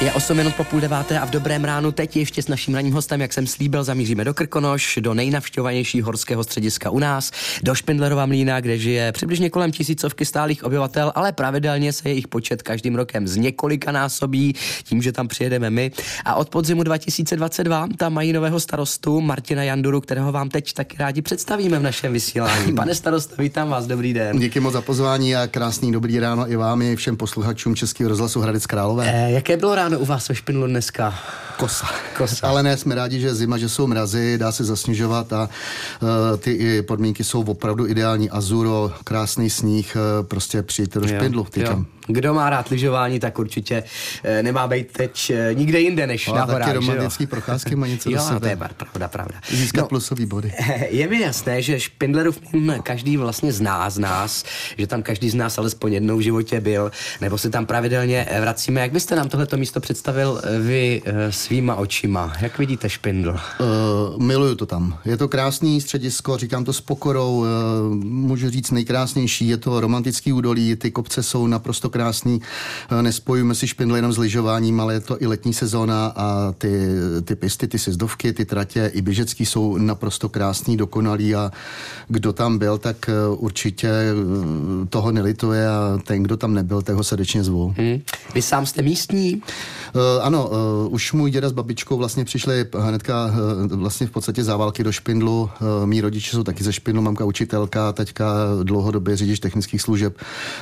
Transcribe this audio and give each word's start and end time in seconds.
Je 0.00 0.12
8 0.12 0.36
minut 0.36 0.54
po 0.54 0.64
půl 0.64 0.80
deváté 0.80 1.18
a 1.18 1.26
v 1.26 1.30
dobrém 1.30 1.64
ránu 1.64 1.92
teď 1.92 2.16
ještě 2.16 2.42
s 2.42 2.48
naším 2.48 2.74
ranním 2.74 2.94
hostem, 2.94 3.20
jak 3.20 3.32
jsem 3.32 3.46
slíbil, 3.46 3.84
zamíříme 3.84 4.24
do 4.24 4.34
Krkonoš, 4.34 4.98
do 5.02 5.14
nejnavštěvovanějšího 5.14 6.06
horského 6.06 6.44
střediska 6.44 6.90
u 6.90 6.98
nás, 6.98 7.30
do 7.62 7.74
Špindlerova 7.74 8.26
mlína, 8.26 8.60
kde 8.60 8.78
žije 8.78 9.12
přibližně 9.12 9.50
kolem 9.50 9.72
tisícovky 9.72 10.24
stálých 10.24 10.64
obyvatel, 10.64 11.12
ale 11.14 11.32
pravidelně 11.32 11.92
se 11.92 12.08
jejich 12.08 12.28
počet 12.28 12.62
každým 12.62 12.94
rokem 12.94 13.28
z 13.28 13.36
několika 13.36 13.92
násobí, 13.92 14.54
tím, 14.82 15.02
že 15.02 15.12
tam 15.12 15.28
přijedeme 15.28 15.70
my. 15.70 15.90
A 16.24 16.34
od 16.34 16.48
podzimu 16.48 16.82
2022 16.82 17.88
tam 17.96 18.12
mají 18.12 18.32
nového 18.32 18.60
starostu 18.60 19.20
Martina 19.20 19.62
Janduru, 19.62 20.00
kterého 20.00 20.32
vám 20.32 20.48
teď 20.48 20.72
taky 20.72 20.96
rádi 20.98 21.22
představíme 21.22 21.78
v 21.78 21.82
našem 21.82 22.12
vysílání. 22.12 22.74
Pane 22.74 22.94
starosto, 22.94 23.34
vítám 23.38 23.68
vás, 23.68 23.86
dobrý 23.86 24.12
den. 24.14 24.38
Díky 24.38 24.60
moc 24.60 24.72
za 24.72 24.80
pozvání 24.80 25.36
a 25.36 25.46
krásný 25.46 25.92
dobrý 25.92 26.18
ráno 26.20 26.50
i 26.50 26.56
vám 26.56 26.82
i 26.82 26.96
všem 26.96 27.16
posluchačům 27.16 27.76
Českého 27.76 28.08
rozhlasu 28.08 28.40
Hradec 28.40 28.66
Králové. 28.66 29.12
Eh, 29.14 29.30
jaké 29.30 29.56
bylo 29.56 29.74
ráno 29.74 29.83
u 29.92 30.04
vás 30.04 30.28
ve 30.28 30.34
Špindlu 30.34 30.66
dneska? 30.66 31.14
Kosa. 31.56 31.86
Kosa. 32.16 32.46
Ale 32.46 32.62
ne, 32.62 32.76
jsme 32.76 32.94
rádi, 32.94 33.20
že 33.20 33.34
zima, 33.34 33.58
že 33.58 33.68
jsou 33.68 33.86
mrazy, 33.86 34.38
dá 34.38 34.52
se 34.52 34.64
zasněžovat 34.64 35.32
a 35.32 35.48
uh, 36.02 36.08
ty 36.38 36.82
podmínky 36.82 37.24
jsou 37.24 37.44
opravdu 37.44 37.86
ideální. 37.86 38.30
Azuro, 38.30 38.92
krásný 39.04 39.50
sníh, 39.50 39.96
uh, 39.96 40.26
prostě 40.26 40.62
přijďte 40.62 41.00
do 41.00 41.06
Špindlu. 41.06 41.46
Jo, 41.56 41.84
Kdo 42.06 42.34
má 42.34 42.50
rád 42.50 42.68
lyžování, 42.68 43.20
tak 43.20 43.38
určitě 43.38 43.82
uh, 43.82 44.42
nemá 44.42 44.66
být 44.68 44.92
teď 44.92 45.32
uh, 45.50 45.58
nikde 45.58 45.80
jinde 45.80 46.06
než 46.06 46.28
Ale 46.28 46.38
na 46.38 46.44
horách. 46.44 46.60
taky 46.60 46.76
romantický 46.76 47.26
procházky 47.26 47.76
má 47.76 47.86
něco 47.86 48.10
jo, 48.10 48.16
do 48.16 48.22
sebe. 48.22 48.40
to 48.40 48.46
je 48.46 48.56
pravda, 48.56 49.08
pravda. 49.08 49.34
Získat 49.50 49.82
no, 49.82 49.88
plusový 49.88 50.26
body. 50.26 50.52
Je 50.90 51.08
mi 51.08 51.20
jasné, 51.20 51.62
že 51.62 51.80
Špindlerův 51.80 52.40
každý 52.82 53.16
vlastně 53.16 53.52
zná 53.52 53.90
z 53.90 53.98
nás, 53.98 54.44
že 54.78 54.86
tam 54.86 55.02
každý 55.02 55.30
z 55.30 55.34
nás 55.34 55.58
alespoň 55.58 55.92
jednou 55.92 56.16
v 56.16 56.20
životě 56.20 56.60
byl, 56.60 56.90
nebo 57.20 57.38
se 57.38 57.50
tam 57.50 57.66
pravidelně 57.66 58.26
vracíme. 58.40 58.80
Jak 58.80 58.92
byste 58.92 59.16
nám 59.16 59.28
tohleto 59.28 59.56
místo 59.56 59.80
představil 59.80 60.42
vy 60.60 61.02
svýma 61.30 61.74
očima? 61.74 62.32
Jak 62.40 62.58
vidíte 62.58 62.90
Špindl? 62.90 63.30
Uh, 63.60 64.22
miluju 64.22 64.54
to 64.54 64.66
tam. 64.66 64.98
Je 65.04 65.16
to 65.16 65.28
krásný 65.28 65.80
středisko, 65.80 66.36
říkám 66.36 66.64
to 66.64 66.72
s 66.72 66.80
pokorou, 66.80 67.36
uh, 67.38 67.46
můžu 68.04 68.50
říct 68.50 68.70
nejkrásnější. 68.70 69.48
Je 69.48 69.56
to 69.56 69.80
romantický 69.80 70.32
údolí, 70.32 70.76
ty 70.76 70.90
kopce 70.90 71.22
jsou 71.22 71.46
naprosto 71.46 71.90
krásný. 71.94 72.40
Uh, 72.90 73.02
nespojujeme 73.02 73.54
si 73.54 73.70
Špindl 73.70 73.96
jenom 73.96 74.12
s 74.12 74.18
lyžováním, 74.18 74.80
ale 74.80 74.94
je 74.94 75.00
to 75.00 75.22
i 75.22 75.26
letní 75.26 75.54
sezóna 75.54 76.12
a 76.16 76.52
ty, 76.58 76.90
ty 77.24 77.34
pisty, 77.36 77.68
ty 77.70 77.78
sezdovky, 77.78 78.32
ty 78.32 78.44
tratě 78.44 78.90
i 78.94 79.02
běžecký 79.02 79.46
jsou 79.46 79.78
naprosto 79.78 80.28
krásný, 80.28 80.76
dokonalý 80.76 81.34
a 81.34 81.52
kdo 82.08 82.32
tam 82.32 82.58
byl, 82.58 82.78
tak 82.78 83.10
uh, 83.30 83.44
určitě 83.44 83.90
uh, 84.10 84.86
toho 84.90 85.12
nelituje 85.12 85.68
a 85.68 85.98
ten, 86.06 86.22
kdo 86.22 86.36
tam 86.36 86.54
nebyl, 86.54 86.82
tak 86.82 86.96
ho 86.96 87.04
srdečně 87.04 87.44
zvu. 87.44 87.74
Hmm. 87.78 88.02
Vy 88.34 88.42
sám 88.42 88.66
jste 88.66 88.82
místní? 88.82 89.42
Uh, 89.94 90.02
ano, 90.22 90.48
uh, 90.48 90.92
už 90.92 91.12
můj 91.12 91.30
děda 91.30 91.48
s 91.48 91.52
babičkou 91.52 91.96
vlastně 91.96 92.24
přišli 92.24 92.66
hnedka 92.78 93.26
uh, 93.26 93.78
vlastně 93.78 94.06
v 94.06 94.10
podstatě 94.10 94.44
záválky 94.44 94.84
do 94.84 94.92
Špindlu. 94.92 95.50
Uh, 95.60 95.86
mí 95.86 96.00
rodiče 96.00 96.36
jsou 96.36 96.42
taky 96.42 96.64
ze 96.64 96.72
Špindlu, 96.72 97.02
mamka 97.02 97.24
učitelka, 97.24 97.92
teďka 97.92 98.24
dlouhodobě 98.62 99.16
řidič 99.16 99.40
technických 99.40 99.82
služeb, 99.82 100.16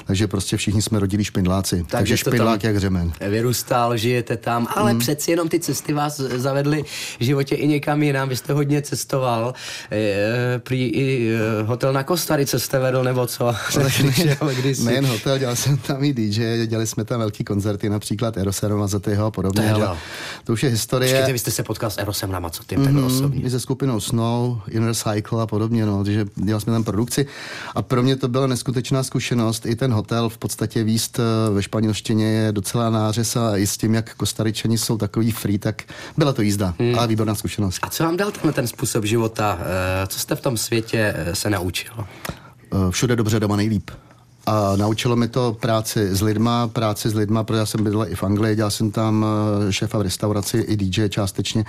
takže 0.07 0.27
prostě 0.27 0.57
všichni 0.57 0.83
jsme 0.83 0.99
rodili 0.99 1.22
Špindláci. 1.25 1.77
Takže, 1.77 1.87
takže 1.91 2.17
Špindlák 2.17 2.65
jak 2.65 2.77
řemen. 2.77 3.13
Vyrůstal, 3.29 3.97
žijete 3.97 4.37
tam, 4.37 4.67
ale 4.77 4.93
mm. 4.93 4.99
přeci 4.99 5.31
jenom 5.31 5.49
ty 5.49 5.61
cesty 5.61 5.93
vás 5.93 6.17
zavedly 6.17 6.83
v 7.21 7.25
životě 7.25 7.55
i 7.55 7.69
někam 7.69 8.03
jinam. 8.03 8.29
Vy 8.29 8.37
jste 8.37 8.53
hodně 8.53 8.83
cestoval. 8.83 9.55
E, 9.93 10.59
prý 10.59 10.89
i 10.89 11.35
e, 11.35 11.63
hotel 11.63 11.93
na 11.93 12.03
Kostarice 12.03 12.59
jste 12.59 12.79
vedl, 12.79 13.05
nebo 13.05 13.27
co? 13.27 13.55
Nejen 14.85 15.07
hotel, 15.07 15.39
dělal 15.39 15.57
jsem 15.57 15.77
tam 15.77 16.05
i 16.05 16.13
DJ, 16.13 16.67
dělali 16.67 16.87
jsme 16.87 17.05
tam 17.05 17.19
velký 17.19 17.45
koncerty, 17.45 17.89
například 17.89 18.37
Erosa 18.37 18.69
Mazatého 18.69 19.27
a 19.27 19.31
podobně, 19.31 19.63
To 19.63 19.67
je 19.67 19.73
ale 19.73 19.85
dál. 19.85 19.99
To 20.45 20.53
už 20.53 20.63
je 20.63 20.71
historie. 20.71 21.13
Počkejte, 21.13 21.33
vy 21.33 21.39
jste 21.39 21.51
se 21.51 21.63
potkal 21.63 21.91
s 21.91 21.99
Erosem 21.99 22.33
na 22.33 22.41
Macotým, 22.41 22.79
mm-hmm, 22.79 22.85
takhle 22.85 23.03
osobně. 23.03 23.43
I 23.43 23.51
se 23.51 23.61
skupinou 23.61 24.01
Snow, 24.01 24.59
Inner 24.69 24.95
Cycle 24.95 25.43
a 25.43 25.47
podobně, 25.47 25.87
no, 25.87 26.05
takže 26.05 26.27
dělali 26.35 26.61
jsme 26.61 26.73
tam 26.73 26.85
produkci. 26.85 27.27
A 27.75 27.83
pro 27.83 28.03
mě 28.03 28.17
to 28.17 28.29
byla 28.29 28.47
neskutečná 28.47 29.03
zkušenost. 29.03 29.67
I 29.67 29.77
ten 29.77 29.93
hotel 29.93 30.29
v 30.29 30.39
podstatě 30.39 30.85
výst 30.85 31.19
eh, 31.19 31.51
ve 31.51 31.63
španělštině 31.63 32.27
je 32.27 32.53
docela 32.53 32.91
nářez 32.91 33.37
a 33.37 33.57
i 33.57 33.67
s 33.67 33.77
tím, 33.77 33.95
jak 33.95 34.15
Kostaričani 34.15 34.79
jsou 34.79 34.99
takový 34.99 35.31
free, 35.31 35.59
tak 35.59 35.83
byla 36.17 36.33
to 36.33 36.43
jízda. 36.43 36.75
Mm. 36.79 36.99
A 36.99 37.07
výborná 37.07 37.35
zkušenost. 37.35 37.79
A 37.83 37.91
co 37.91 38.05
vám 38.05 38.17
dal 38.17 38.31
tenhle 38.31 38.53
ten 38.53 38.67
způsob 38.67 39.05
života? 39.05 39.59
Eh, 39.61 40.07
Co 40.07 40.19
jste 40.19 40.35
v 40.35 40.41
tom 40.41 40.57
světě 40.57 41.15
eh, 41.17 41.35
se 41.35 41.51
naučil? 41.51 41.93
Všude 42.91 43.17
dobře, 43.17 43.41
doma 43.41 43.57
nejlíp. 43.57 43.91
A 44.47 44.77
naučilo 44.77 45.17
mi 45.17 45.29
to 45.29 45.57
práci 45.61 46.15
s 46.15 46.23
lidma, 46.23 46.69
práci 46.69 47.11
s 47.11 47.15
lidma, 47.15 47.45
protože 47.45 47.59
já 47.59 47.67
jsem 47.67 47.85
bydlel 47.85 48.07
i 48.09 48.15
v 48.15 48.23
Anglii, 48.23 48.57
dělal 48.57 48.71
jsem 48.71 48.91
tam 48.91 49.27
eh, 49.69 49.73
šéfa 49.73 49.99
v 49.99 50.03
restauraci, 50.03 50.59
i 50.59 50.77
DJ 50.77 51.09
částečně. 51.09 51.65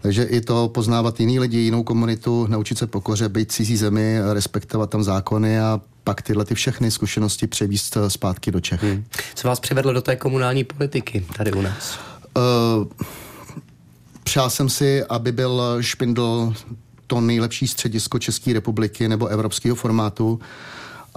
Takže 0.00 0.22
i 0.22 0.40
to 0.40 0.68
poznávat 0.68 1.20
jiný 1.20 1.38
lidi, 1.38 1.58
jinou 1.58 1.82
komunitu, 1.82 2.46
naučit 2.46 2.78
se 2.78 2.86
pokoře, 2.86 3.28
být 3.28 3.52
cizí 3.52 3.76
zemi, 3.76 4.18
respektovat 4.32 4.90
tam 4.90 5.02
zákony 5.02 5.60
a 5.60 5.80
pak 6.04 6.22
tyhle 6.22 6.44
ty 6.44 6.54
všechny 6.54 6.90
zkušenosti 6.90 7.46
převíst 7.46 7.96
eh, 7.96 8.10
zpátky 8.10 8.50
do 8.50 8.60
Čech. 8.60 8.82
Hmm. 8.82 9.04
Co 9.34 9.48
vás 9.48 9.60
přivedlo 9.60 9.92
do 9.92 10.02
té 10.02 10.16
komunální 10.16 10.64
politiky 10.64 11.26
tady 11.36 11.52
u 11.52 11.62
nás? 11.62 11.98
Uh, 12.36 12.84
přál 14.24 14.50
jsem 14.50 14.68
si, 14.68 15.04
aby 15.04 15.32
byl 15.32 15.76
Špindl 15.80 16.54
to 17.06 17.20
nejlepší 17.20 17.68
středisko 17.68 18.18
České 18.18 18.52
republiky 18.52 19.08
nebo 19.08 19.26
evropského 19.26 19.76
formátu 19.76 20.40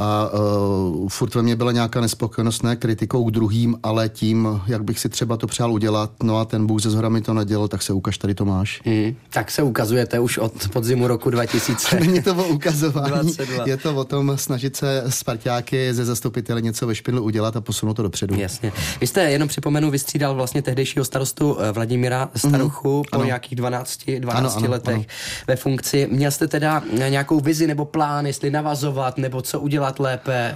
a 0.01 0.29
uh, 0.33 1.09
furt 1.09 1.35
ve 1.35 1.41
mně 1.41 1.55
byla 1.55 1.71
nějaká 1.71 2.01
nespokojenost 2.01 2.63
ne 2.63 2.75
kritikou 2.75 3.23
k 3.25 3.31
druhým, 3.31 3.77
ale 3.83 4.09
tím, 4.09 4.61
jak 4.67 4.83
bych 4.83 4.99
si 4.99 5.09
třeba 5.09 5.37
to 5.37 5.47
přál 5.47 5.73
udělat. 5.73 6.11
No 6.23 6.37
a 6.37 6.45
ten 6.45 6.67
Bůh 6.67 6.81
ze 6.81 6.89
zhora 6.89 7.09
mi 7.09 7.21
to 7.21 7.33
nedělal, 7.33 7.67
tak 7.67 7.81
se 7.81 7.93
ukaž, 7.93 8.17
tady 8.17 8.35
to 8.35 8.45
máš. 8.45 8.81
Hmm. 8.85 9.15
Tak 9.29 9.51
se 9.51 9.63
ukazujete 9.63 10.19
už 10.19 10.37
od 10.37 10.53
podzimu 10.73 11.07
roku 11.07 11.29
2000. 11.41 11.99
Není 11.99 12.21
to 12.21 12.35
o 12.35 12.47
ukazování, 12.47 13.09
22. 13.11 13.63
je 13.67 13.77
to 13.77 13.95
o 13.95 14.03
tom 14.03 14.33
snažit 14.35 14.75
se 14.75 15.03
Spartáky 15.09 15.93
ze 15.93 16.05
zastupitele 16.05 16.61
něco 16.61 16.87
ve 16.87 16.95
špindlu 16.95 17.23
udělat 17.23 17.55
a 17.55 17.61
posunout 17.61 17.93
to 17.93 18.03
dopředu. 18.03 18.35
Jasně. 18.35 18.71
Vy 19.01 19.07
jste, 19.07 19.21
jenom 19.21 19.47
připomenu, 19.47 19.91
vystřídal 19.91 20.35
vlastně 20.35 20.61
tehdejšího 20.61 21.05
starostu 21.05 21.57
eh, 21.59 21.71
Vladimíra 21.71 22.29
Staruchu 22.35 22.97
mm, 22.97 23.03
po 23.11 23.15
ano. 23.15 23.25
nějakých 23.25 23.55
12, 23.55 24.01
12 24.19 24.55
Ano, 24.55 24.65
ano, 24.65 24.71
letech 24.71 24.95
ano. 24.95 25.05
ve 25.47 25.55
funkci. 25.55 26.07
Měl 26.11 26.31
jste 26.31 26.47
teda 26.47 26.83
nějakou 27.09 27.39
vizi 27.39 27.67
nebo 27.67 27.85
plán, 27.85 28.25
jestli 28.25 28.51
navazovat, 28.51 29.17
nebo 29.17 29.41
co 29.41 29.59
udělat 29.59 29.90
lépe? 29.99 30.55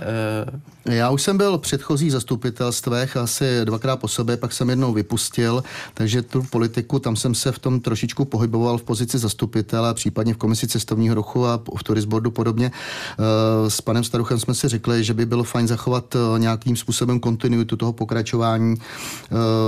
eh, 0.85 0.95
Já 0.95 1.09
už 1.09 1.21
jsem 1.21 1.37
byl 1.37 1.57
v 1.57 1.61
předchozích 1.61 2.11
zastupitelstvech 2.11 3.17
asi 3.17 3.45
dvakrát 3.65 3.95
po 3.95 4.07
sobě, 4.07 4.37
pak 4.37 4.53
jsem 4.53 4.69
jednou 4.69 4.93
vypustil, 4.93 5.63
takže 5.93 6.21
tu 6.21 6.43
politiku, 6.43 6.99
tam 6.99 7.15
jsem 7.15 7.35
se 7.35 7.51
v 7.51 7.59
tom 7.59 7.79
trošičku 7.79 8.25
pohyboval 8.25 8.77
v 8.77 8.83
pozici 8.83 9.17
zastupitele, 9.17 9.93
případně 9.93 10.33
v 10.33 10.37
komisi 10.37 10.67
cestovního 10.67 11.15
ruchu 11.15 11.45
a 11.47 11.61
v 11.77 11.83
turisbordu 11.83 12.31
podobně. 12.31 12.71
Eh, 12.71 13.69
S 13.69 13.81
panem 13.81 14.03
Staruchem 14.03 14.39
jsme 14.39 14.53
si 14.53 14.67
řekli, 14.67 15.03
že 15.03 15.13
by 15.13 15.25
bylo 15.25 15.43
fajn 15.43 15.67
zachovat 15.67 16.15
eh, 16.15 16.39
nějakým 16.39 16.75
způsobem 16.75 17.19
kontinuitu 17.19 17.75
toho 17.75 17.93
pokračování. 17.93 18.75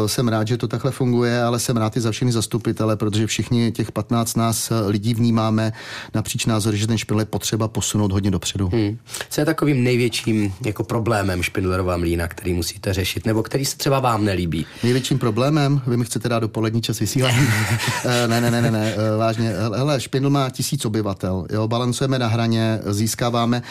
Jsem 0.05 0.27
rád, 0.27 0.47
že 0.47 0.57
to 0.57 0.67
takhle 0.67 0.91
funguje, 0.91 1.43
ale 1.43 1.59
jsem 1.59 1.77
rád 1.77 1.97
i 1.97 2.01
za 2.01 2.11
všechny 2.11 2.31
zastupitele, 2.31 2.95
protože 2.95 3.27
všichni 3.27 3.71
těch 3.71 3.91
15 3.91 4.37
nás 4.37 4.71
lidí 4.87 5.13
vnímáme 5.13 5.73
napříč 6.13 6.45
názory, 6.45 6.77
že 6.77 6.87
ten 6.87 6.97
špindl 6.97 7.19
je 7.19 7.25
potřeba 7.25 7.67
posunout 7.67 8.11
hodně 8.11 8.31
dopředu. 8.31 8.69
Hmm. 8.73 8.97
Co 9.29 9.41
je 9.41 9.45
takovým 9.47 9.83
největším 9.83 10.53
jako 10.65 10.83
problémem 10.83 11.43
Špindlerova 11.43 11.97
mlína, 11.97 12.27
který 12.27 12.53
musíte 12.53 12.93
řešit, 12.93 13.25
nebo 13.25 13.43
který 13.43 13.65
se 13.65 13.77
třeba 13.77 13.99
vám 13.99 14.25
nelíbí? 14.25 14.65
Největším 14.83 15.19
problémem, 15.19 15.81
vy 15.87 15.97
mi 15.97 16.05
chcete 16.05 16.29
dát 16.29 16.39
dopolední 16.39 16.81
čas 16.81 16.99
vysílání. 16.99 17.47
Eh, 18.05 18.27
ne, 18.27 18.41
ne, 18.41 18.51
ne, 18.51 18.61
ne, 18.61 18.71
ne, 18.71 18.93
eh, 18.93 19.17
vážně. 19.17 19.53
Hele, 19.75 20.01
Špindl 20.01 20.29
má 20.29 20.49
tisíc 20.49 20.85
obyvatel, 20.85 21.45
jo, 21.51 21.67
balancujeme 21.67 22.19
na 22.19 22.27
hraně, 22.27 22.79
získáváme, 22.85 23.61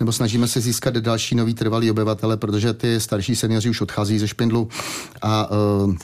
nebo 0.00 0.12
snažíme 0.12 0.48
se 0.48 0.60
získat 0.60 0.94
další 0.94 1.34
nový 1.34 1.54
trvalý 1.54 1.90
obyvatele, 1.90 2.36
protože 2.36 2.72
ty 2.72 3.00
starší 3.00 3.36
seniori 3.36 3.70
už 3.70 3.80
odchází 3.80 4.18
ze 4.18 4.28
Špindlu 4.28 4.68
a 5.22 5.50
uh, 5.50 5.94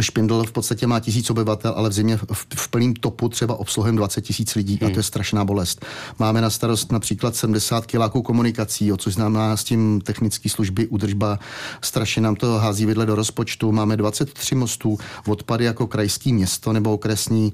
Špindl 0.00 0.44
v 0.44 0.52
podstatě 0.52 0.86
má 0.86 1.00
tisíc 1.00 1.30
obyvatel, 1.30 1.72
ale 1.76 1.88
v 1.88 1.92
zimě 1.92 2.16
v, 2.16 2.46
v 2.54 2.68
plném 2.68 2.94
topu 2.94 3.28
třeba 3.28 3.54
obsluhem 3.54 3.96
20 3.96 4.20
tisíc 4.20 4.54
lidí 4.54 4.78
hmm. 4.80 4.90
a 4.90 4.92
to 4.92 4.98
je 4.98 5.02
strašná 5.02 5.44
bolest. 5.44 5.86
Máme 6.18 6.40
na 6.40 6.50
starost 6.50 6.92
například 6.92 7.36
70 7.36 7.86
kiláků 7.86 8.22
komunikací, 8.22 8.86
jo, 8.86 8.96
což 8.96 9.14
znamená 9.14 9.56
s 9.56 9.64
tím 9.64 10.00
technické 10.00 10.48
služby, 10.48 10.86
údržba, 10.86 11.38
strašně 11.80 12.22
nám 12.22 12.36
to 12.36 12.58
hází 12.58 12.86
vidle 12.86 13.06
do 13.06 13.14
rozpočtu. 13.14 13.72
Máme 13.72 13.96
23 13.96 14.54
mostů, 14.54 14.98
odpady 15.26 15.64
jako 15.64 15.86
krajský 15.86 16.32
město 16.32 16.72
nebo 16.72 16.92
okresní 16.92 17.52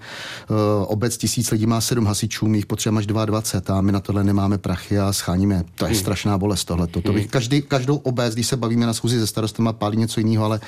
uh, 0.51 0.57
obec 0.87 1.17
tisíc 1.17 1.51
lidí 1.51 1.67
má 1.67 1.81
7 1.81 2.07
hasičů, 2.07 2.49
my 2.49 2.59
jich 2.59 2.67
potřebujeme 2.67 2.99
až 2.99 3.07
22 3.07 3.79
a 3.79 3.81
my 3.81 3.93
na 3.93 4.01
tohle 4.01 4.25
nemáme 4.25 4.59
prachy 4.59 4.99
a 4.99 5.13
scháníme. 5.13 5.65
To 5.75 5.85
je 5.85 5.91
hmm. 5.91 6.01
strašná 6.01 6.39
bolest 6.39 6.65
tohle. 6.65 6.87
To 6.87 7.13
bych 7.13 7.27
každý, 7.27 7.63
každou 7.63 7.97
obec, 7.97 8.35
když 8.35 8.47
se 8.47 8.57
bavíme 8.57 8.87
na 8.87 8.93
schůzi 8.93 9.21
se 9.21 9.27
starostama, 9.27 9.73
pálí 9.73 9.97
něco 9.97 10.21
jiného, 10.21 10.45
ale 10.45 10.61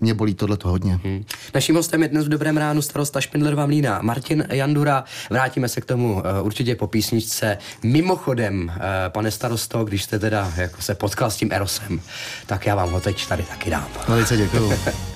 mě 0.00 0.14
bolí 0.14 0.34
tohle 0.34 0.56
to 0.56 0.68
hodně. 0.82 1.10
Hmm. 1.10 1.24
Naším 1.54 1.74
hostem 1.74 2.02
je 2.02 2.08
dnes 2.08 2.24
v 2.24 2.28
Dobrém 2.28 2.56
ránu 2.56 2.82
starosta 2.82 3.20
Špindlerova 3.20 3.66
mlína 3.66 3.98
Martin 4.02 4.46
Jandura. 4.50 5.04
Vrátíme 5.30 5.68
se 5.68 5.80
k 5.80 5.84
tomu 5.84 6.14
uh, 6.14 6.22
určitě 6.42 6.74
po 6.74 6.86
písničce. 6.86 7.58
Mimochodem, 7.82 8.72
uh, 8.76 8.82
pane 9.08 9.30
starosto, 9.30 9.84
když 9.84 10.02
jste 10.02 10.18
teda 10.18 10.52
jako 10.56 10.82
se 10.82 10.94
potkal 10.94 11.30
s 11.30 11.36
tím 11.36 11.52
Erosem, 11.52 12.00
tak 12.46 12.66
já 12.66 12.74
vám 12.74 12.90
ho 12.90 13.00
teď 13.00 13.26
tady 13.26 13.42
taky 13.42 13.70
dám. 13.70 13.88
Velice 14.08 14.36
děkuju. 14.36 14.72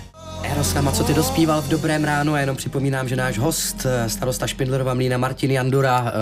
Jarosama, 0.49 0.93
co 0.93 1.05
ty 1.05 1.15
dospíval 1.15 1.63
v 1.63 1.69
dobrém 1.69 2.05
ránu 2.05 2.35
a 2.35 2.41
jenom 2.41 2.57
připomínám, 2.57 3.09
že 3.09 3.17
náš 3.17 3.39
host, 3.39 3.87
eh, 3.87 4.09
starosta 4.09 4.47
Špindlerova 4.47 4.95
mlína 4.95 5.19
Martin 5.19 5.51
Jandura, 5.51 6.13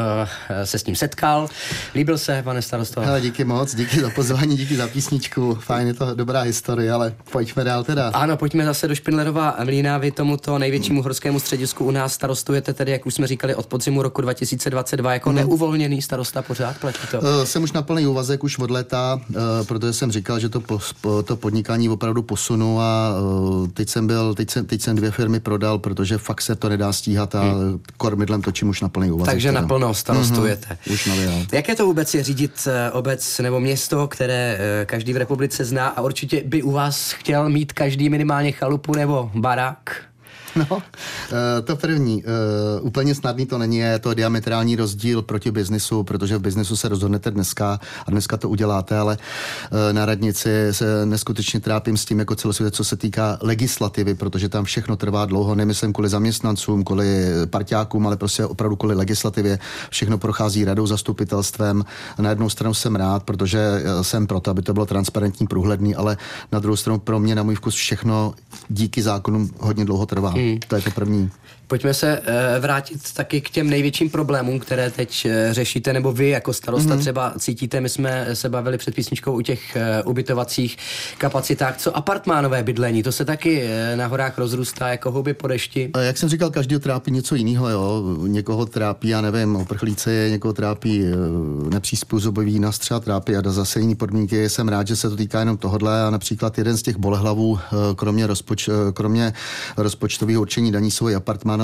eh, 0.50 0.66
se 0.66 0.78
s 0.78 0.86
ním 0.86 0.96
setkal. 0.96 1.48
Líbil 1.94 2.18
se, 2.18 2.42
pane 2.42 2.62
starosto? 2.62 3.00
Hele, 3.00 3.20
díky 3.20 3.44
moc, 3.44 3.74
díky 3.74 4.00
za 4.00 4.10
pozvání, 4.10 4.56
díky 4.56 4.76
za 4.76 4.88
písničku. 4.88 5.54
Fajn, 5.54 5.86
je 5.86 5.94
to 5.94 6.14
dobrá 6.14 6.40
historie, 6.40 6.92
ale 6.92 7.14
pojďme 7.32 7.64
dál 7.64 7.84
teda. 7.84 8.08
Ano, 8.08 8.36
pojďme 8.36 8.64
zase 8.64 8.88
do 8.88 8.94
Špindlerova 8.94 9.56
mlína. 9.64 9.98
Vy 9.98 10.10
tomuto 10.10 10.58
největšímu 10.58 11.02
horskému 11.02 11.40
středisku 11.40 11.84
u 11.84 11.90
nás 11.90 12.12
starostujete 12.12 12.74
tedy, 12.74 12.92
jak 12.92 13.06
už 13.06 13.14
jsme 13.14 13.26
říkali, 13.26 13.54
od 13.54 13.66
podzimu 13.66 14.02
roku 14.02 14.22
2022 14.22 15.12
jako 15.12 15.28
hmm. 15.30 15.36
neuvolněný 15.36 16.02
starosta 16.02 16.42
pořád, 16.42 16.78
platí 16.78 16.98
to? 17.10 17.20
Uh, 17.20 17.26
jsem 17.44 17.62
už 17.62 17.72
na 17.72 17.82
plný 17.82 18.06
úvazek 18.06 18.44
už 18.44 18.58
od 18.58 18.70
léta, 18.70 19.20
uh, 19.28 19.34
protože 19.66 19.92
jsem 19.92 20.12
říkal, 20.12 20.38
že 20.38 20.48
to, 20.48 20.60
po, 20.60 20.80
to 21.24 21.36
podnikání 21.36 21.88
opravdu 21.88 22.22
posunu 22.22 22.80
a 22.80 23.10
uh, 23.20 23.68
teď 23.68 23.88
jsem 23.88 24.06
byl, 24.06 24.13
teď 24.34 24.50
jsem, 24.50 24.66
teď 24.66 24.82
jsem 24.82 24.96
dvě 24.96 25.10
firmy 25.10 25.40
prodal, 25.40 25.78
protože 25.78 26.18
fakt 26.18 26.42
se 26.42 26.54
to 26.54 26.68
nedá 26.68 26.92
stíhat 26.92 27.34
a 27.34 27.40
hmm. 27.42 27.80
kormidlem 27.96 28.42
točím 28.42 28.68
už 28.68 28.80
na 28.80 28.88
plný 28.88 29.10
úvazek. 29.10 29.34
Takže 29.34 29.48
teda. 29.48 29.60
naplno 29.60 29.94
starostujete. 29.94 30.78
Mm-hmm, 30.86 30.92
už 30.92 31.06
nově, 31.06 31.46
Jak 31.52 31.68
je 31.68 31.74
to 31.74 31.86
vůbec 31.86 32.14
je 32.14 32.22
řídit 32.22 32.68
obec 32.92 33.38
nebo 33.38 33.60
město, 33.60 34.08
které 34.08 34.58
každý 34.86 35.12
v 35.12 35.16
republice 35.16 35.64
zná 35.64 35.88
a 35.88 36.00
určitě 36.00 36.42
by 36.46 36.62
u 36.62 36.70
vás 36.70 37.12
chtěl 37.12 37.48
mít 37.48 37.72
každý 37.72 38.08
minimálně 38.08 38.52
chalupu 38.52 38.94
nebo 38.94 39.30
barák? 39.34 40.04
No, 40.70 40.82
eh, 41.32 41.62
to 41.62 41.76
první. 41.76 42.24
Eh, 42.26 42.80
úplně 42.80 43.14
snadný 43.14 43.46
to 43.46 43.58
není, 43.58 43.76
je 43.76 43.98
to 43.98 44.14
diametrální 44.14 44.76
rozdíl 44.76 45.22
proti 45.22 45.50
biznisu, 45.50 46.02
protože 46.02 46.38
v 46.38 46.40
biznisu 46.40 46.76
se 46.76 46.88
rozhodnete 46.88 47.30
dneska 47.30 47.80
a 48.06 48.10
dneska 48.10 48.36
to 48.36 48.48
uděláte, 48.48 48.98
ale 48.98 49.18
eh, 49.18 49.92
na 49.92 50.06
radnici 50.06 50.50
se 50.70 51.06
neskutečně 51.06 51.60
trápím 51.60 51.96
s 51.96 52.04
tím 52.04 52.18
jako 52.18 52.34
celosvět, 52.34 52.74
co 52.74 52.84
se 52.84 52.96
týká 52.96 53.38
legislativy, 53.40 54.14
protože 54.14 54.48
tam 54.48 54.64
všechno 54.64 54.96
trvá 54.96 55.26
dlouho, 55.26 55.54
nemyslím 55.54 55.92
kvůli 55.92 56.08
zaměstnancům, 56.08 56.84
kvůli 56.84 57.24
parťákům, 57.46 58.06
ale 58.06 58.16
prostě 58.16 58.46
opravdu 58.46 58.76
kvůli 58.76 58.94
legislativě. 58.94 59.58
Všechno 59.90 60.18
prochází 60.18 60.64
radou, 60.64 60.86
zastupitelstvem. 60.86 61.84
Na 62.18 62.30
jednu 62.30 62.50
stranu 62.50 62.74
jsem 62.74 62.96
rád, 62.96 63.22
protože 63.22 63.82
jsem 64.02 64.26
proto, 64.26 64.50
aby 64.50 64.62
to 64.62 64.72
bylo 64.72 64.86
transparentní, 64.86 65.46
průhledný, 65.46 65.94
ale 65.94 66.16
na 66.52 66.58
druhou 66.58 66.76
stranu 66.76 66.98
pro 66.98 67.20
mě, 67.20 67.34
na 67.34 67.42
můj 67.42 67.54
vkus, 67.54 67.74
všechno 67.74 68.34
díky 68.68 69.02
zákonům 69.02 69.50
hodně 69.60 69.84
dlouho 69.84 70.06
trvá. 70.06 70.30
Hmm. 70.30 70.43
Hmm. 70.44 70.58
To 70.68 70.76
je 70.76 70.82
to 70.82 70.90
první. 70.90 71.30
Pojďme 71.74 71.94
se 71.94 72.20
uh, 72.20 72.24
vrátit 72.62 73.12
taky 73.14 73.40
k 73.40 73.50
těm 73.50 73.70
největším 73.70 74.10
problémům, 74.10 74.58
které 74.58 74.90
teď 74.90 75.26
uh, 75.26 75.52
řešíte, 75.52 75.92
nebo 75.92 76.12
vy 76.12 76.28
jako 76.28 76.52
starosta 76.52 76.94
mm-hmm. 76.94 76.98
třeba 76.98 77.34
cítíte. 77.38 77.80
My 77.80 77.88
jsme 77.88 78.26
se 78.32 78.48
bavili 78.48 78.78
před 78.78 78.94
písničkou 78.94 79.32
u 79.32 79.40
těch 79.40 79.76
uh, 79.76 80.10
ubytovacích 80.10 80.76
kapacitách. 81.18 81.76
Co 81.76 81.96
apartmánové 81.96 82.62
bydlení? 82.62 83.02
To 83.02 83.12
se 83.12 83.24
taky 83.24 83.68
na 83.94 84.06
horách 84.06 84.38
rozrůstá 84.38 84.88
jako 84.88 85.10
houby 85.10 85.34
po 85.34 85.48
dešti. 85.48 85.90
A 85.94 86.00
jak 86.00 86.18
jsem 86.18 86.28
říkal, 86.28 86.50
každý 86.50 86.78
trápí 86.78 87.10
něco 87.10 87.34
jiného. 87.34 87.68
Jo? 87.68 88.02
Někoho 88.26 88.66
trápí, 88.66 89.08
já 89.08 89.20
nevím, 89.20 89.56
uprchlíci, 89.56 90.28
někoho 90.30 90.54
trápí 90.54 91.04
nepřizpůsobivý 91.70 92.58
nás 92.58 92.78
třeba 92.78 93.00
trápí 93.00 93.36
a 93.36 93.42
zase 93.50 93.80
jiný 93.80 93.94
podmínky. 93.94 94.48
Jsem 94.48 94.68
rád, 94.68 94.86
že 94.86 94.96
se 94.96 95.10
to 95.10 95.16
týká 95.16 95.40
jenom 95.40 95.56
tohohle 95.56 96.02
a 96.02 96.10
například 96.10 96.58
jeden 96.58 96.76
z 96.76 96.82
těch 96.82 96.96
bolehlavů, 96.96 97.58
kromě, 97.96 98.26
rozpoč, 98.26 98.70
kromě 98.92 99.32
rozpočtového 99.76 100.40
určení 100.40 100.72
daní 100.72 100.90
jsou 100.90 101.08
i 101.08 101.14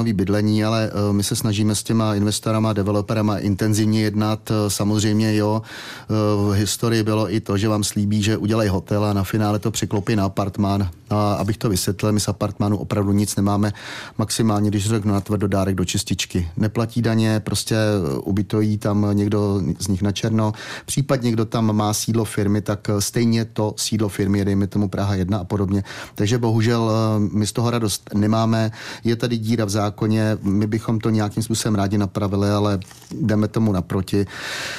apartmánový 0.01 0.13
bydlení, 0.13 0.65
ale 0.65 0.91
uh, 0.91 1.13
my 1.13 1.23
se 1.23 1.37
snažíme 1.37 1.75
s 1.75 1.83
těma 1.83 2.15
investorama, 2.15 2.73
developerama 2.73 3.39
intenzivně 3.39 4.03
jednat. 4.03 4.51
Uh, 4.51 4.57
samozřejmě 4.69 5.37
jo, 5.37 5.63
uh, 6.09 6.51
v 6.51 6.57
historii 6.57 7.03
bylo 7.03 7.35
i 7.35 7.41
to, 7.41 7.59
že 7.59 7.69
vám 7.69 7.85
slíbí, 7.85 8.23
že 8.23 8.37
udělají 8.37 8.69
hotel 8.69 9.05
a 9.05 9.13
na 9.13 9.25
finále 9.25 9.59
to 9.59 9.71
překlopí 9.71 10.17
na 10.17 10.25
apartmán. 10.25 10.89
A 11.11 11.33
abych 11.33 11.59
to 11.59 11.69
vysvětlil, 11.69 12.13
my 12.13 12.21
z 12.21 12.29
apartmánu 12.29 12.79
opravdu 12.79 13.13
nic 13.13 13.37
nemáme. 13.37 13.73
Maximálně, 14.19 14.71
když 14.71 14.89
řeknu 14.89 15.13
na 15.13 15.21
tvrdo 15.21 15.49
dárek 15.49 15.75
do 15.75 15.85
čističky. 15.85 16.49
Neplatí 16.57 17.03
daně, 17.03 17.41
prostě 17.41 17.77
ubytují 18.25 18.79
tam 18.79 19.07
někdo 19.13 19.61
z 19.79 19.89
nich 19.89 20.03
na 20.03 20.13
černo. 20.13 20.53
Případně 20.87 21.27
někdo 21.27 21.45
tam 21.45 21.73
má 21.77 21.95
sídlo 21.95 22.25
firmy, 22.25 22.63
tak 22.63 22.91
stejně 22.99 23.45
to 23.45 23.75
sídlo 23.77 24.09
firmy 24.09 24.45
dejme 24.45 24.67
tomu 24.67 24.89
Praha 24.89 25.15
1 25.15 25.39
a 25.39 25.45
podobně. 25.45 25.85
Takže 26.15 26.39
bohužel 26.39 26.93
my 27.33 27.47
z 27.47 27.53
toho 27.53 27.71
radost 27.71 28.11
nemáme. 28.15 28.71
Je 29.05 29.17
tady 29.17 29.39
díra 29.39 29.65
v 29.65 29.69
zákoně, 29.81 30.39
my 30.43 30.67
bychom 30.67 31.01
to 31.01 31.11
nějakým 31.11 31.43
způsobem 31.43 31.75
rádi 31.75 31.99
napravili, 31.99 32.51
ale 32.51 32.79
jdeme 33.21 33.49
tomu 33.49 33.73
naproti. 33.73 34.27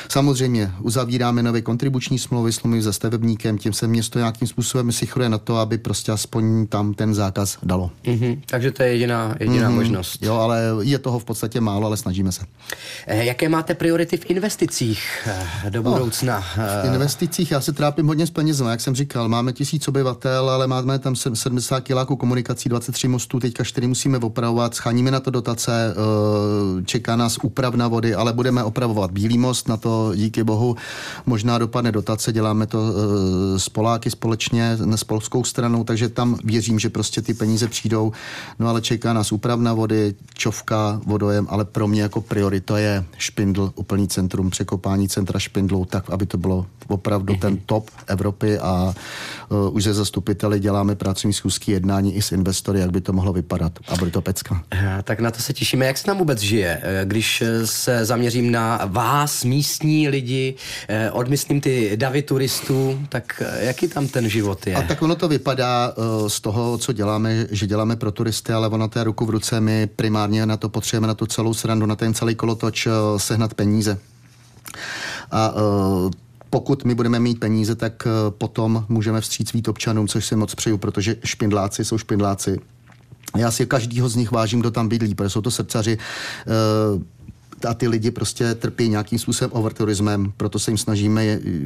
Samozřejmě 0.10 0.72
uzavíráme 0.82 1.44
nové 1.44 1.62
kontribuční 1.62 2.20
smlouvy, 2.20 2.52
smlouvy 2.52 2.84
se 2.84 2.94
stavebníkem, 2.94 3.58
tím 3.58 3.74
se 3.74 3.88
město 3.88 4.20
nějakým 4.20 4.48
způsobem 4.48 4.92
sichruje 4.92 5.30
na 5.30 5.38
to, 5.38 5.58
aby 5.58 5.78
prostě 5.78 6.12
aspoň 6.12 6.68
tam 6.68 6.94
ten 6.94 7.14
zákaz 7.14 7.58
dalo. 7.64 7.92
Mm-hmm. 8.04 8.42
Takže 8.46 8.72
to 8.72 8.84
je 8.84 8.90
jediná, 8.90 9.36
jediná 9.40 9.70
mm-hmm. 9.70 9.76
možnost. 9.76 10.24
Jo, 10.24 10.36
ale 10.36 10.62
je 10.82 11.00
toho 11.00 11.20
v 11.20 11.26
podstatě 11.26 11.62
málo, 11.62 11.88
ale 11.88 11.98
snažíme 11.98 12.32
se. 12.32 12.46
Eh, 13.08 13.26
jaké 13.26 13.50
máte 13.50 13.74
priority 13.76 14.18
v 14.18 14.30
investicích 14.30 15.02
eh, 15.26 15.70
do 15.70 15.82
no, 15.84 15.92
budoucna? 15.92 16.44
No, 16.58 16.64
v 16.84 16.94
investicích 16.94 17.52
já 17.52 17.62
se 17.62 17.74
trápím 17.74 18.08
hodně 18.08 18.28
s 18.28 18.32
penězma, 18.32 18.72
jak 18.72 18.82
jsem 18.82 18.96
říkal, 18.96 19.30
máme 19.30 19.54
tisíc 19.54 19.88
obyvatel, 19.88 20.50
ale 20.50 20.68
máme 20.68 21.00
tam 21.00 21.16
70 21.16 21.80
kiláků 21.80 22.16
komunikací, 22.16 22.70
23 22.70 23.08
mostů, 23.08 23.40
teďka 23.40 23.64
4 23.64 23.88
musíme 23.88 24.18
opravovat, 24.18 24.76
scháníme 24.92 25.12
na 25.12 25.20
to 25.20 25.32
dotace, 25.32 25.72
eh, 25.72 26.84
čeká 26.84 27.16
nás 27.16 27.38
úpravna 27.44 27.88
vody, 27.88 28.16
ale 28.16 28.34
budeme 28.34 28.64
opravovat 28.64 29.12
Bílý 29.12 29.38
most, 29.38 29.68
na 29.68 29.78
to 29.78 30.12
díky 30.16 30.44
bohu 30.44 30.76
možná 31.26 31.58
dopadne 31.58 31.92
dotace, 31.92 32.34
děláme 32.34 32.68
to 32.68 32.80
s 33.58 33.70
Poláky 33.70 34.12
společně, 34.12 34.78
s 34.96 35.04
polskou 35.04 35.44
stranou, 35.44 35.84
takže 35.84 36.10
tam 36.10 36.38
věřím, 36.44 36.80
že 36.80 36.90
prostě 36.90 37.22
ty 37.22 37.34
peníze 37.34 37.68
přijdou. 37.68 38.12
No 38.60 38.70
ale 38.70 38.82
čeká 38.82 39.14
nás 39.14 39.32
úpravna 39.32 39.74
vody, 39.74 40.14
čovka, 40.34 41.02
vodojem, 41.06 41.48
ale 41.50 41.66
pro 41.66 41.88
mě 41.88 42.02
jako 42.02 42.22
priorita 42.22 42.80
je 42.80 43.06
špindl, 43.18 43.72
úplný 43.76 44.08
centrum, 44.08 44.50
překopání 44.50 45.10
centra 45.10 45.40
špindlou, 45.40 45.86
tak, 45.86 46.10
aby 46.10 46.26
to 46.26 46.38
bylo 46.38 46.66
opravdu 46.88 47.36
ten 47.36 47.58
top 47.66 47.90
Evropy 48.08 48.60
a 48.60 48.94
uh, 49.50 49.76
už 49.76 49.84
ze 49.84 49.94
zastupiteli 49.94 50.60
děláme 50.60 50.96
pracovní 50.96 51.34
schůzky 51.34 51.72
jednání 51.72 52.16
i 52.16 52.22
s 52.22 52.32
investory, 52.32 52.80
jak 52.80 52.92
by 52.92 53.02
to 53.02 53.14
mohlo 53.14 53.34
vypadat. 53.34 53.80
A 53.88 53.96
bude 53.96 54.12
to 54.12 54.22
pecka. 54.22 54.64
Tak 55.04 55.20
na 55.20 55.32
to 55.32 55.42
se 55.42 55.54
těšíme. 55.54 55.86
Jak 55.86 55.98
se 55.98 56.04
tam 56.04 56.18
vůbec 56.18 56.40
žije? 56.40 56.82
Eh, 56.84 57.06
když 57.06 57.42
eh, 57.42 57.68
se 57.68 58.06
zaměřím 58.06 58.52
na 58.52 58.80
vás, 58.86 59.44
místní 59.44 60.10
lidi, 60.10 60.56
odmyslím 61.12 61.62
ty 61.62 61.98
davy 61.98 62.22
turistů, 62.22 63.00
tak 63.10 63.44
jaký 63.60 63.88
tam 63.88 64.08
ten 64.08 64.30
život 64.30 64.68
je? 64.68 64.76
A 64.76 64.82
tak 64.82 65.02
ono 65.02 65.16
to 65.16 65.28
vypadá 65.28 65.94
z 66.28 66.42
toho, 66.42 66.78
co 66.78 66.94
děláme, 66.94 67.48
že 67.52 67.68
děláme 67.68 67.96
pro 67.96 68.12
turisty, 68.12 68.54
ale 68.54 68.68
ono 68.68 68.90
je 68.96 69.04
ruku 69.04 69.26
v 69.26 69.30
ruce. 69.30 69.62
My 69.62 69.88
primárně 69.88 70.46
na 70.46 70.58
to 70.58 70.70
potřebujeme, 70.70 71.08
na 71.08 71.14
tu 71.14 71.26
celou 71.26 71.54
srandu, 71.54 71.86
na 71.86 71.96
ten 71.96 72.14
celý 72.14 72.36
kolotoč 72.36 72.88
sehnat 73.18 73.54
peníze. 73.54 73.98
A 75.32 75.54
pokud 76.50 76.86
my 76.86 76.96
budeme 76.96 77.20
mít 77.20 77.40
peníze, 77.40 77.76
tak 77.76 78.08
potom 78.30 78.86
můžeme 78.90 79.22
vstříc 79.22 79.68
občanům, 79.68 80.08
což 80.08 80.26
si 80.26 80.36
moc 80.36 80.56
přeju, 80.56 80.78
protože 80.78 81.16
špindláci 81.26 81.86
jsou 81.86 81.98
špindláci. 81.98 82.60
Já 83.38 83.52
si 83.52 83.66
každýho 83.66 84.10
z 84.10 84.16
nich 84.16 84.32
vážím, 84.32 84.60
kdo 84.60 84.72
tam 84.72 84.90
bydlí, 84.90 85.16
protože 85.16 85.30
jsou 85.30 85.42
to 85.42 85.52
srdcaři 85.52 85.98
a 87.66 87.74
ty 87.74 87.88
lidi 87.88 88.12
prostě 88.12 88.56
trpí 88.56 88.90
nějakým 88.90 89.20
způsobem 89.20 89.52
overturismem, 89.54 90.34
proto 90.38 90.60
se 90.60 90.72
jim 90.72 90.78
snažíme 90.78 91.26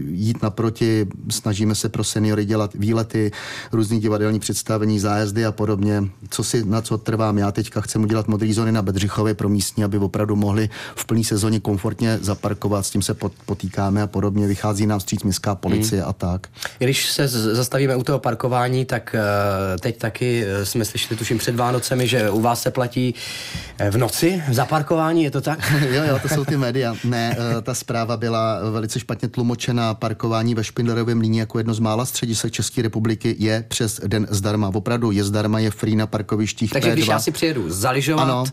jít 0.09 0.43
naproti, 0.43 1.07
snažíme 1.29 1.75
se 1.75 1.89
pro 1.89 2.03
seniory 2.03 2.45
dělat 2.45 2.71
výlety, 2.73 3.31
různý 3.71 3.99
divadelní 3.99 4.39
představení, 4.39 4.99
zájezdy 4.99 5.45
a 5.45 5.51
podobně. 5.51 6.03
Co 6.29 6.43
si, 6.43 6.65
na 6.65 6.81
co 6.81 6.97
trvám 6.97 7.37
já 7.37 7.51
teďka, 7.51 7.81
chcem 7.81 8.03
udělat 8.03 8.27
modrý 8.27 8.53
zóny 8.53 8.71
na 8.71 8.81
Bedřichově 8.81 9.33
pro 9.33 9.49
místní, 9.49 9.83
aby 9.83 9.97
opravdu 9.97 10.35
mohli 10.35 10.69
v 10.95 11.05
plné 11.05 11.23
sezóně 11.23 11.59
komfortně 11.59 12.19
zaparkovat, 12.21 12.85
s 12.85 12.89
tím 12.89 13.01
se 13.01 13.15
potýkáme 13.45 14.01
a 14.01 14.07
podobně. 14.07 14.47
Vychází 14.47 14.85
nám 14.85 14.99
vstříc 14.99 15.23
městská 15.23 15.55
policie 15.55 16.01
hmm. 16.01 16.09
a 16.09 16.13
tak. 16.13 16.47
Když 16.77 17.11
se 17.11 17.27
zastavíme 17.27 17.95
u 17.95 18.03
toho 18.03 18.19
parkování, 18.19 18.85
tak 18.85 19.15
uh, 19.15 19.79
teď 19.79 19.97
taky 19.97 20.45
uh, 20.45 20.63
jsme 20.63 20.85
slyšeli, 20.85 21.17
tuším 21.17 21.37
před 21.37 21.55
Vánocemi, 21.55 22.07
že 22.07 22.29
u 22.29 22.41
vás 22.41 22.61
se 22.61 22.71
platí 22.71 23.13
uh, 23.81 23.87
v 23.89 23.97
noci 23.97 24.43
za 24.51 24.65
parkování, 24.65 25.23
je 25.23 25.31
to 25.31 25.41
tak? 25.41 25.73
jo, 25.93 26.03
jo, 26.03 26.19
to 26.21 26.27
jsou 26.29 26.45
ty 26.45 26.57
média. 26.57 26.95
Ne, 27.03 27.37
eh, 27.39 27.61
ta 27.61 27.73
zpráva 27.73 28.17
byla 28.17 28.69
velice 28.71 28.99
špatně 28.99 29.27
tlumočena. 29.27 29.93
Parkování 29.93 30.55
ve 30.55 30.63
Špindlerovém 30.63 31.19
líně 31.19 31.39
jako 31.39 31.57
jedno 31.57 31.73
z 31.73 31.79
mála 31.79 32.05
středisek 32.05 32.51
České 32.53 32.81
republiky 32.81 33.35
je 33.39 33.65
přes 33.67 34.01
den 34.07 34.27
zdarma. 34.29 34.71
Opravdu 34.73 35.11
je 35.11 35.23
zdarma, 35.23 35.59
je 35.59 35.71
free 35.71 35.95
na 35.95 36.07
parkovištích 36.07 36.71
Takže 36.71 36.89
P2. 36.89 36.93
když 36.93 37.07
já 37.07 37.19
si 37.19 37.31
přijedu 37.31 37.69
zaližovat, 37.69 38.23
ano 38.23 38.43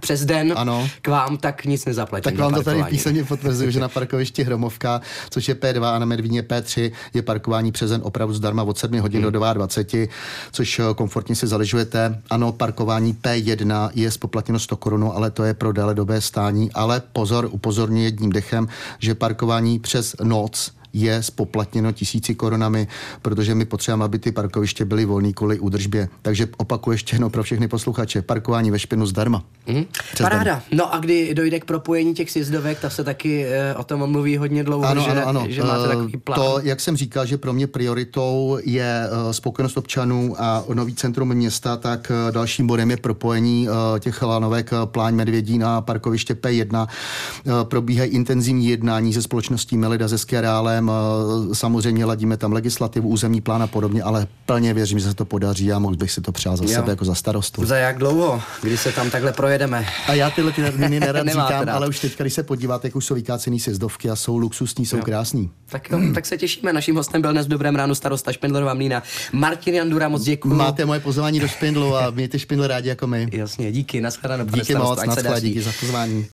přes 0.00 0.24
den 0.24 0.52
ano. 0.56 0.88
k 1.02 1.08
vám, 1.08 1.36
tak 1.36 1.64
nic 1.64 1.84
nezaplatím. 1.84 2.32
Tak 2.32 2.40
vám 2.40 2.54
to 2.54 2.62
tady 2.62 2.84
písemně 2.84 3.24
potvrzuju, 3.24 3.70
že 3.70 3.80
na 3.80 3.88
parkovišti 3.94 4.44
Hromovka, 4.44 5.00
což 5.30 5.48
je 5.48 5.54
P2 5.54 5.84
a 5.84 5.98
na 5.98 6.06
Medvíně 6.06 6.42
P3, 6.42 6.92
je 7.14 7.22
parkování 7.22 7.72
přes 7.72 7.90
den 7.90 8.00
opravdu 8.04 8.34
zdarma 8.34 8.62
od 8.62 8.78
7 8.78 9.00
hodin 9.00 9.22
hmm. 9.22 9.32
do 9.32 9.54
22, 9.54 10.06
což 10.52 10.78
eh, 10.78 10.82
komfortně 10.94 11.36
si 11.36 11.46
zaližujete. 11.46 12.22
Ano, 12.30 12.52
parkování 12.52 13.14
P1 13.14 13.90
je 13.94 14.10
spoplatněno 14.10 14.58
100 14.58 14.76
korun, 14.76 15.12
ale 15.14 15.30
to 15.30 15.44
je 15.44 15.54
pro 15.54 15.72
déle 15.72 15.94
dobé 15.94 16.20
stání. 16.20 16.72
Ale 16.72 17.02
pozor, 17.12 17.48
upozorňuji 17.50 18.04
jedním 18.04 18.32
dechem, 18.32 18.68
že 18.98 19.14
parkování 19.14 19.78
přes 19.78 20.16
noc 20.22 20.72
je 20.94 21.22
spoplatněno 21.22 21.92
tisíci 21.92 22.34
korunami, 22.34 22.88
protože 23.22 23.54
my 23.54 23.64
potřebujeme, 23.64 24.04
aby 24.04 24.18
ty 24.18 24.32
parkoviště 24.32 24.84
byly 24.84 25.04
volné 25.04 25.32
kvůli 25.32 25.58
údržbě. 25.58 26.08
Takže 26.22 26.48
opakuju 26.56 26.92
ještě 26.92 27.14
jednou 27.14 27.28
pro 27.28 27.42
všechny 27.42 27.68
posluchače, 27.68 28.22
parkování 28.22 28.70
ve 28.70 28.78
špinu 28.78 29.06
zdarma. 29.06 29.42
Mm. 29.66 29.84
Paráda. 30.18 30.62
No 30.72 30.94
a 30.94 30.98
kdy 30.98 31.34
dojde 31.34 31.60
k 31.60 31.64
propojení 31.64 32.14
těch 32.14 32.30
sjezdovek, 32.30 32.80
tak 32.80 32.92
se 32.92 33.04
taky 33.04 33.44
e, 33.44 33.74
o 33.74 33.84
tom 33.84 34.10
mluví 34.10 34.36
hodně 34.36 34.64
dlouho, 34.64 34.84
ano, 34.84 35.02
že, 35.02 35.10
ano, 35.10 35.26
ano. 35.26 35.44
že 35.48 35.62
máte 35.62 35.88
takový 35.88 36.16
plán. 36.16 36.40
To, 36.40 36.58
jak 36.62 36.80
jsem 36.80 36.96
říkal, 36.96 37.26
že 37.26 37.38
pro 37.38 37.52
mě 37.52 37.66
prioritou 37.66 38.58
je 38.64 39.08
uh, 39.26 39.32
spokojenost 39.32 39.76
občanů 39.76 40.34
a 40.38 40.64
nový 40.74 40.94
centrum 40.94 41.34
města, 41.34 41.76
tak 41.76 42.12
dalším 42.30 42.66
bodem 42.66 42.90
je 42.90 42.96
propojení 42.96 43.68
těch 44.00 44.22
lanovek 44.22 44.70
Pláň 44.84 45.14
Medvědí 45.14 45.58
na 45.58 45.80
parkoviště 45.80 46.34
P1. 46.34 46.86
Probíhají 47.62 48.10
intenzivní 48.10 48.66
jednání 48.66 49.12
se 49.12 49.22
společností 49.22 49.76
Melida 49.76 50.08
se 50.08 50.18
Skerálem. 50.18 50.83
Samozřejmě 51.52 52.04
ladíme 52.04 52.36
tam 52.36 52.52
legislativu, 52.52 53.08
územní 53.08 53.40
plán 53.40 53.62
a 53.62 53.66
podobně, 53.66 54.02
ale 54.02 54.26
plně 54.46 54.74
věřím, 54.74 54.98
že 54.98 55.08
se 55.08 55.14
to 55.14 55.24
podaří 55.24 55.72
a 55.72 55.78
mohl 55.78 55.96
bych 55.96 56.10
si 56.10 56.20
to 56.20 56.32
přát 56.32 56.56
za 56.56 56.64
jo. 56.64 56.70
sebe 56.70 56.92
jako 56.92 57.04
za 57.04 57.14
starostu. 57.14 57.66
Za 57.66 57.76
jak 57.76 57.98
dlouho, 57.98 58.42
když 58.62 58.80
se 58.80 58.92
tam 58.92 59.10
takhle 59.10 59.32
projedeme? 59.32 59.86
A 60.06 60.14
já 60.14 60.30
tyhle 60.30 60.52
ty 60.52 60.62
termíny 60.62 61.00
nerad 61.06 61.26
říkám, 61.28 61.68
ale 61.68 61.88
už 61.88 62.00
teď, 62.00 62.18
když 62.18 62.34
se 62.34 62.42
podíváte, 62.42 62.86
jak 62.86 62.96
už 62.96 63.06
jsou 63.06 63.14
vykácený 63.14 63.60
sjezdovky 63.60 64.10
a 64.10 64.16
jsou 64.16 64.38
luxusní, 64.38 64.86
jsou 64.86 64.96
jo. 64.96 65.02
krásní. 65.02 65.50
Tak 65.68 65.90
jo, 65.90 66.00
tak 66.14 66.26
se 66.26 66.36
těšíme. 66.36 66.72
Naším 66.72 66.96
hostem 66.96 67.22
byl 67.22 67.32
dnes 67.32 67.46
v 67.46 67.48
dobrém 67.48 67.76
ránu 67.76 67.94
starosta 67.94 68.32
Špindlerová 68.32 68.74
mlína. 68.74 69.02
Martin 69.32 69.74
Jandura, 69.74 70.08
moc 70.08 70.22
děkuji. 70.22 70.54
Máte 70.54 70.84
moje 70.84 71.00
pozvání 71.00 71.40
do 71.40 71.48
Špindlu 71.48 71.96
a 71.96 72.10
mějte 72.10 72.38
Špindl 72.38 72.66
rádi 72.66 72.88
jako 72.88 73.06
my. 73.06 73.28
Jasně, 73.32 73.72
díky, 73.72 74.00
nashledanou. 74.00 74.44
Díky 74.44 74.74
moc, 74.74 75.04
nashledanou, 75.06 75.40
díky 75.40 75.62
za 75.62 75.70
pozvání. 75.80 76.22